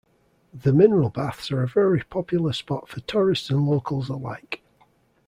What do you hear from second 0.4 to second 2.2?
The mineral baths are a very